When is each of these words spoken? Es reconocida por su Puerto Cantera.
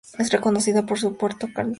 Es 0.17 0.31
reconocida 0.31 0.83
por 0.83 0.97
su 0.97 1.15
Puerto 1.15 1.45
Cantera. 1.53 1.69